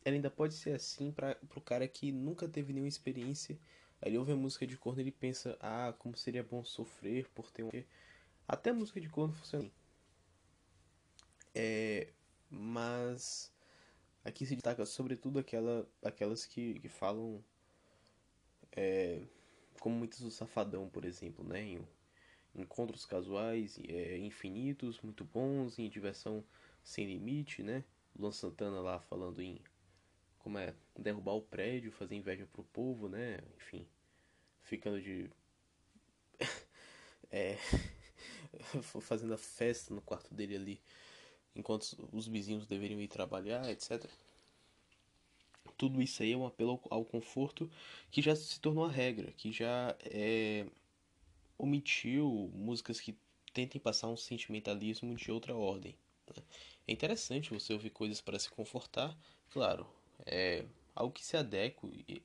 Ela 0.04 0.16
ainda 0.16 0.30
pode 0.30 0.54
ser 0.54 0.74
assim 0.74 1.12
para 1.12 1.38
o 1.54 1.60
cara 1.60 1.86
que 1.86 2.10
nunca 2.10 2.48
teve 2.48 2.72
nenhuma 2.72 2.88
experiência. 2.88 3.58
Aí 4.00 4.10
ele 4.10 4.18
ouve 4.18 4.32
a 4.32 4.36
música 4.36 4.66
de 4.66 4.76
corno 4.76 5.00
e 5.00 5.04
ele 5.04 5.12
pensa: 5.12 5.56
ah, 5.60 5.94
como 5.98 6.16
seria 6.16 6.42
bom 6.42 6.64
sofrer 6.64 7.28
por 7.30 7.50
ter 7.50 7.62
um. 7.62 7.70
Até 8.48 8.70
a 8.70 8.74
música 8.74 9.00
de 9.00 9.08
corno 9.08 9.32
funciona 9.34 9.64
assim. 9.64 9.72
É, 11.54 12.08
mas 12.50 13.52
aqui 14.24 14.46
se 14.46 14.54
destaca 14.54 14.86
sobretudo 14.86 15.38
aquela, 15.38 15.86
aquelas 16.02 16.46
que, 16.46 16.80
que 16.80 16.88
falam 16.88 17.44
é, 18.74 19.22
como 19.78 19.96
muitos 19.96 20.20
do 20.20 20.30
Safadão, 20.30 20.88
por 20.88 21.04
exemplo, 21.04 21.44
né? 21.44 21.62
Em 21.62 21.86
encontros 22.54 23.06
casuais 23.06 23.78
é, 23.88 24.18
infinitos, 24.18 25.00
muito 25.00 25.24
bons, 25.24 25.78
em 25.78 25.88
diversão 25.88 26.44
sem 26.82 27.06
limite, 27.06 27.62
né? 27.62 27.84
Luan 28.18 28.32
Santana 28.32 28.80
lá 28.80 29.00
falando 29.00 29.40
em 29.40 29.58
como 30.38 30.58
é 30.58 30.74
derrubar 30.98 31.34
o 31.34 31.42
prédio, 31.42 31.92
fazer 31.92 32.16
inveja 32.16 32.46
pro 32.46 32.64
povo, 32.64 33.08
né? 33.08 33.38
Enfim, 33.56 33.86
ficando 34.62 35.00
de 35.00 35.30
é 37.30 37.56
fazendo 39.00 39.34
a 39.34 39.38
festa 39.38 39.94
no 39.94 40.02
quarto 40.02 40.34
dele 40.34 40.56
ali 40.56 40.80
enquanto 41.54 42.08
os 42.12 42.26
vizinhos 42.26 42.66
deveriam 42.66 43.00
ir 43.00 43.08
trabalhar, 43.08 43.68
etc. 43.70 44.04
Tudo 45.76 46.00
isso 46.00 46.22
aí 46.22 46.32
é 46.32 46.36
um 46.36 46.46
apelo 46.46 46.80
ao 46.90 47.04
conforto 47.04 47.70
que 48.10 48.22
já 48.22 48.34
se 48.34 48.60
tornou 48.60 48.84
a 48.84 48.90
regra, 48.90 49.32
que 49.32 49.52
já 49.52 49.96
é, 50.00 50.66
omitiu 51.58 52.50
músicas 52.54 53.00
que 53.00 53.16
tentem 53.52 53.80
passar 53.80 54.08
um 54.08 54.16
sentimentalismo 54.16 55.14
de 55.14 55.30
outra 55.30 55.54
ordem. 55.54 55.94
É 56.86 56.92
interessante 56.92 57.50
você 57.50 57.72
ouvir 57.72 57.90
coisas 57.90 58.20
para 58.20 58.38
se 58.38 58.50
confortar, 58.50 59.16
claro, 59.50 59.86
é 60.26 60.64
algo 60.94 61.12
que 61.12 61.24
se 61.24 61.36
adeque, 61.36 62.22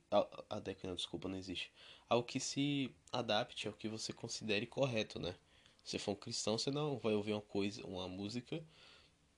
adeque 0.50 0.86
não, 0.86 0.96
desculpa, 0.96 1.28
não 1.28 1.38
existe, 1.38 1.72
algo 2.10 2.28
que 2.28 2.40
se 2.40 2.92
adapte 3.12 3.68
ao 3.68 3.74
que 3.74 3.88
você 3.88 4.12
considere 4.12 4.66
correto, 4.66 5.20
né? 5.20 5.36
Se 5.84 5.98
for 5.98 6.12
um 6.12 6.16
cristão, 6.16 6.58
você 6.58 6.70
não 6.70 6.98
vai 6.98 7.14
ouvir 7.14 7.32
uma 7.32 7.42
coisa, 7.42 7.86
uma 7.86 8.08
música 8.08 8.62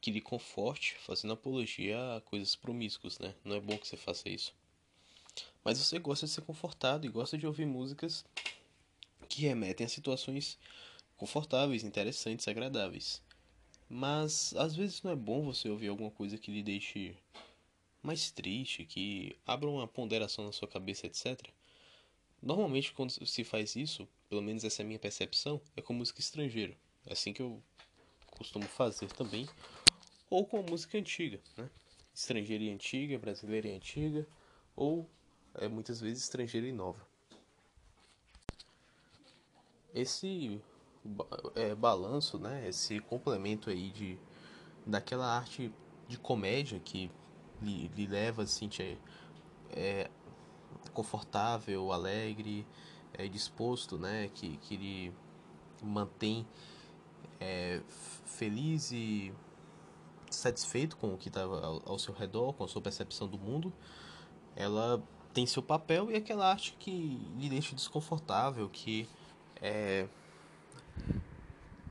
que 0.01 0.11
lhe 0.11 0.21
conforte, 0.21 0.95
fazendo 0.99 1.33
apologia 1.33 2.15
a 2.15 2.21
coisas 2.21 2.55
promíscuas, 2.55 3.19
né? 3.19 3.35
Não 3.43 3.55
é 3.55 3.59
bom 3.59 3.77
que 3.77 3.87
você 3.87 3.97
faça 3.97 4.29
isso. 4.29 4.53
Mas 5.63 5.77
você 5.77 5.99
gosta 5.99 6.25
de 6.25 6.31
ser 6.31 6.41
confortado 6.41 7.05
e 7.05 7.09
gosta 7.09 7.37
de 7.37 7.45
ouvir 7.45 7.65
músicas 7.65 8.25
que 9.27 9.41
remetem 9.41 9.85
a 9.85 9.89
situações 9.89 10.57
confortáveis, 11.15 11.83
interessantes, 11.83 12.47
agradáveis. 12.47 13.21
Mas 13.89 14.53
às 14.55 14.75
vezes 14.75 15.01
não 15.01 15.11
é 15.11 15.15
bom 15.15 15.43
você 15.43 15.67
ouvir 15.67 15.87
alguma 15.87 16.11
coisa 16.11 16.37
que 16.37 16.51
lhe 16.51 16.61
deixe 16.61 17.17
mais 18.03 18.29
triste, 18.29 18.85
que 18.85 19.35
abra 19.45 19.67
uma 19.67 19.87
ponderação 19.87 20.45
na 20.45 20.51
sua 20.51 20.67
cabeça, 20.67 21.07
etc. 21.07 21.49
Normalmente 22.41 22.93
quando 22.93 23.09
se 23.09 23.43
faz 23.43 23.75
isso, 23.75 24.07
pelo 24.29 24.43
menos 24.43 24.63
essa 24.63 24.81
é 24.81 24.83
a 24.83 24.87
minha 24.87 24.99
percepção, 24.99 25.59
é 25.75 25.81
com 25.81 25.93
música 25.93 26.19
estrangeira. 26.19 26.77
É 27.05 27.13
assim 27.13 27.33
que 27.33 27.41
eu 27.41 27.61
costumo 28.27 28.65
fazer 28.65 29.11
também, 29.11 29.49
ou 30.29 30.45
com 30.45 30.61
música 30.61 30.97
antiga, 30.97 31.41
né? 31.57 31.69
Estrangeira 32.13 32.63
e 32.63 32.69
antiga, 32.69 33.17
brasileira 33.17 33.67
e 33.67 33.75
antiga, 33.75 34.27
ou 34.75 35.09
é, 35.55 35.67
muitas 35.67 35.99
vezes 35.99 36.23
estrangeira 36.23 36.67
e 36.67 36.71
nova. 36.71 37.05
Esse 39.93 40.61
é, 41.55 41.75
balanço, 41.75 42.37
né? 42.37 42.67
Esse 42.67 42.99
complemento 42.99 43.69
aí 43.69 43.89
de 43.89 44.17
daquela 44.85 45.25
arte 45.25 45.71
de 46.07 46.17
comédia 46.17 46.79
que 46.79 47.11
lhe, 47.61 47.87
lhe 47.89 48.07
leva 48.07 48.43
assim, 48.43 48.69
é, 48.79 48.97
é 49.71 50.09
confortável, 50.93 51.91
alegre, 51.91 52.65
é 53.13 53.27
disposto, 53.27 53.97
né? 53.97 54.29
Que, 54.33 54.57
que 54.57 54.77
lhe 54.77 55.13
mantém 55.81 56.45
é, 57.39 57.81
feliz 58.25 58.91
e 58.91 59.33
satisfeito 60.29 60.97
com 60.97 61.13
o 61.13 61.17
que 61.17 61.27
está 61.27 61.41
ao, 61.43 61.81
ao, 61.85 61.99
seu 61.99 62.13
redor, 62.13 62.53
com 62.53 62.63
a 62.63 62.67
sua 62.67 62.81
percepção 62.81 63.27
do 63.27 63.37
mundo, 63.37 63.73
ela 64.55 65.01
tem 65.33 65.45
seu 65.45 65.61
papel 65.61 66.11
e 66.11 66.15
aquela 66.15 66.49
arte 66.49 66.75
que 66.79 66.91
lhe 67.37 67.49
deixa 67.49 67.75
desconfortável, 67.75 68.69
que 68.69 69.07
é, 69.61 70.07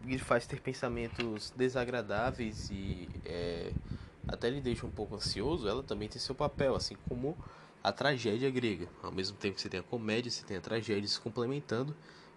lhe 0.04 0.18
faz 0.18 0.46
ter 0.46 0.60
pensamentos 0.60 1.52
desagradáveis 1.56 2.70
e 2.70 3.08
é, 3.24 3.72
até 4.26 4.48
lhe 4.48 4.60
deixa 4.60 4.86
um 4.86 4.90
pouco 4.90 5.14
ansioso, 5.14 5.68
ela 5.68 5.82
também 5.82 6.08
tem 6.08 6.20
seu 6.20 6.34
papel, 6.34 6.74
assim 6.74 6.96
como 7.08 7.36
a 7.82 7.92
tragédia 7.92 8.50
grega. 8.50 8.88
Ao 9.02 9.12
mesmo 9.12 9.36
tempo 9.36 9.56
que 9.56 9.60
você 9.62 9.68
tem 9.68 9.80
a 9.80 9.82
comédia, 9.82 10.30
você 10.30 10.44
tem 10.44 10.56
a 10.56 10.60
tragédia 10.60 11.08
se 11.08 11.20
complementando 11.20 11.94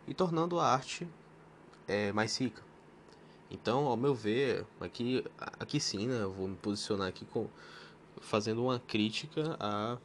e 0.08 0.14
tornando 0.14 0.60
a 0.60 0.68
arte 0.68 1.08
é, 1.88 2.12
mais 2.12 2.38
rica. 2.38 2.62
Então, 3.50 3.88
ao 3.88 3.98
meu 3.98 4.16
ver, 4.16 4.66
aqui, 4.80 5.24
aqui 5.60 5.80
sim, 5.80 6.08
né, 6.08 6.24
eu 6.24 6.32
vou 6.32 6.48
me 6.48 6.56
posicionar 6.56 7.08
aqui 7.08 7.26
com, 7.26 7.48
fazendo 8.22 8.64
uma 8.64 8.80
crítica 8.80 9.58
à 9.60 9.98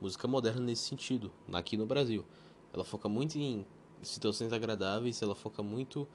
música 0.00 0.28
moderna 0.28 0.60
nesse 0.60 0.82
sentido, 0.82 1.32
aqui 1.52 1.76
no 1.76 1.86
Brasil. 1.86 2.24
Ela 2.72 2.84
foca 2.84 3.08
muito 3.08 3.38
em 3.38 3.66
situações 4.02 4.52
agradáveis, 4.52 5.20
ela 5.22 5.34
foca 5.34 5.62
muito 5.62 6.06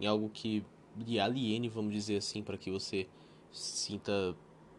em 0.00 0.06
algo 0.06 0.28
que 0.28 0.64
lhe 0.96 1.18
aliene, 1.18 1.68
vamos 1.68 1.92
dizer 1.92 2.16
assim, 2.16 2.42
para 2.42 2.56
que 2.56 2.70
você 2.70 3.08
sinta 3.50 4.34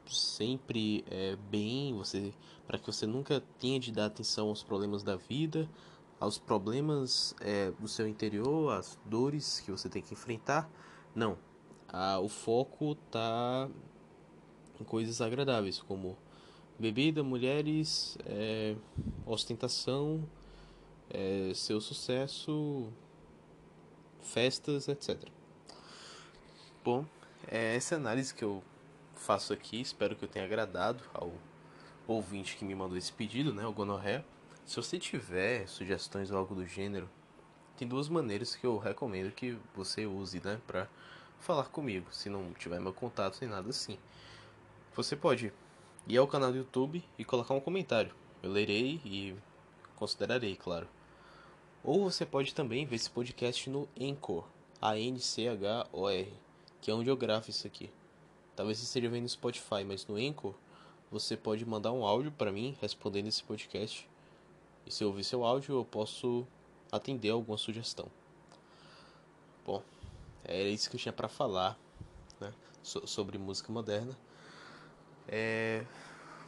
sempre 0.05 1.03
é, 1.09 1.35
bem, 1.49 1.93
você 1.93 2.33
para 2.67 2.77
que 2.77 2.85
você 2.85 3.05
nunca 3.05 3.41
tenha 3.59 3.79
de 3.79 3.91
dar 3.91 4.05
atenção 4.05 4.47
aos 4.49 4.63
problemas 4.63 5.03
da 5.03 5.15
vida, 5.15 5.69
aos 6.19 6.37
problemas 6.37 7.35
é, 7.41 7.71
do 7.71 7.87
seu 7.87 8.07
interior, 8.07 8.71
às 8.71 8.97
dores 9.05 9.59
que 9.59 9.71
você 9.71 9.89
tem 9.89 10.01
que 10.01 10.13
enfrentar, 10.13 10.69
não. 11.13 11.37
O 12.23 12.27
foco 12.27 12.95
tá 13.11 13.69
em 14.79 14.83
coisas 14.83 15.21
agradáveis, 15.21 15.79
como 15.79 16.17
bebida, 16.79 17.21
mulheres, 17.21 18.17
é, 18.25 18.75
ostentação, 19.25 20.27
é, 21.13 21.53
seu 21.53 21.79
sucesso, 21.79 22.91
festas, 24.19 24.87
etc. 24.87 25.29
Bom, 26.83 27.05
é 27.47 27.75
essa 27.75 27.95
análise 27.95 28.33
que 28.33 28.43
eu 28.43 28.63
faço 29.15 29.53
aqui. 29.53 29.79
Espero 29.79 30.15
que 30.15 30.25
eu 30.25 30.29
tenha 30.29 30.43
agradado 30.43 31.03
ao 31.13 31.31
ouvinte 32.07 32.57
que 32.57 32.65
me 32.65 32.75
mandou 32.75 32.97
esse 32.97 33.13
pedido, 33.13 33.53
né, 33.53 33.65
o 33.65 33.71
Gonorré. 33.71 34.25
Se 34.65 34.75
você 34.75 34.97
tiver 34.97 35.67
sugestões 35.67 36.31
ou 36.31 36.37
algo 36.37 36.55
do 36.55 36.65
gênero, 36.65 37.09
tem 37.77 37.87
duas 37.87 38.09
maneiras 38.09 38.55
que 38.55 38.65
eu 38.65 38.77
recomendo 38.77 39.31
que 39.31 39.57
você 39.75 40.05
use, 40.05 40.41
né, 40.43 40.59
para 40.65 40.87
falar 41.39 41.65
comigo, 41.65 42.07
se 42.11 42.29
não 42.29 42.53
tiver 42.53 42.79
meu 42.79 42.93
contato 42.93 43.37
nem 43.41 43.49
nada 43.49 43.69
assim. 43.69 43.97
Você 44.95 45.15
pode 45.15 45.53
ir 46.07 46.17
ao 46.17 46.27
canal 46.27 46.51
do 46.51 46.57
YouTube 46.57 47.03
e 47.17 47.25
colocar 47.25 47.53
um 47.53 47.59
comentário. 47.59 48.13
Eu 48.41 48.51
lerei 48.51 49.01
e 49.05 49.35
considerarei, 49.95 50.55
claro. 50.55 50.87
Ou 51.83 52.09
você 52.09 52.25
pode 52.25 52.55
também 52.55 52.85
ver 52.85 52.95
esse 52.95 53.09
podcast 53.09 53.69
no 53.69 53.89
Anchor, 53.99 54.45
A-N-C-H-O-R, 54.81 56.31
que 56.79 56.89
é 56.89 56.93
onde 56.93 57.09
eu 57.09 57.17
gravo 57.17 57.49
isso 57.49 57.67
aqui. 57.67 57.89
Talvez 58.55 58.77
você 58.77 58.85
esteja 58.85 59.09
vendo 59.09 59.23
no 59.23 59.29
Spotify, 59.29 59.83
mas 59.85 60.07
no 60.07 60.15
Anchor 60.15 60.53
você 61.11 61.35
pode 61.35 61.65
mandar 61.65 61.91
um 61.91 62.05
áudio 62.05 62.31
para 62.31 62.53
mim 62.53 62.77
respondendo 62.79 63.27
esse 63.27 63.43
podcast. 63.43 64.09
E 64.85 64.91
se 64.91 65.03
eu 65.03 65.09
ouvir 65.09 65.25
seu 65.25 65.43
áudio, 65.43 65.75
eu 65.75 65.83
posso 65.83 66.47
atender 66.89 67.31
alguma 67.31 67.57
sugestão. 67.57 68.07
Bom, 69.65 69.83
era 70.43 70.69
isso 70.69 70.89
que 70.89 70.95
eu 70.95 70.99
tinha 70.99 71.13
para 71.13 71.27
falar 71.27 71.77
né, 72.39 72.53
so 72.81 73.05
sobre 73.05 73.37
música 73.37 73.73
moderna. 73.73 74.17
É, 75.27 75.85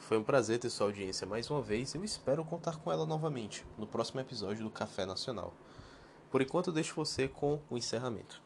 foi 0.05 0.19
um 0.19 0.23
prazer 0.23 0.59
ter 0.59 0.69
sua 0.69 0.85
audiência 0.85 1.25
mais 1.25 1.49
uma 1.49 1.63
vez. 1.63 1.95
Eu 1.95 2.03
espero 2.03 2.45
contar 2.45 2.77
com 2.77 2.91
ela 2.91 3.07
novamente 3.07 3.65
no 3.75 3.87
próximo 3.87 4.19
episódio 4.19 4.63
do 4.63 4.69
Café 4.69 5.03
Nacional. 5.03 5.51
Por 6.29 6.43
enquanto, 6.43 6.71
deixo 6.71 6.93
você 6.93 7.27
com 7.27 7.59
o 7.71 7.75
encerramento. 7.75 8.44